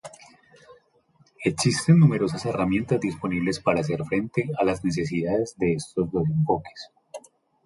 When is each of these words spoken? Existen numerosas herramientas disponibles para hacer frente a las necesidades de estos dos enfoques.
Existen 1.45 1.99
numerosas 1.99 2.43
herramientas 2.47 2.99
disponibles 2.99 3.59
para 3.59 3.81
hacer 3.81 4.03
frente 4.03 4.49
a 4.57 4.63
las 4.65 4.83
necesidades 4.83 5.53
de 5.59 5.73
estos 5.73 6.11
dos 6.11 6.27
enfoques. 6.27 6.89